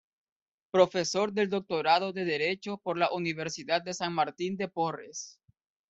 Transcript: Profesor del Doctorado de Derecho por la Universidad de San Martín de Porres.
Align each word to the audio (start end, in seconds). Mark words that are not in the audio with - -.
Profesor 0.71 1.31
del 1.31 1.47
Doctorado 1.51 2.11
de 2.11 2.25
Derecho 2.25 2.79
por 2.79 2.97
la 2.97 3.11
Universidad 3.11 3.83
de 3.83 3.93
San 3.93 4.13
Martín 4.13 4.57
de 4.57 4.67
Porres. 4.67 5.39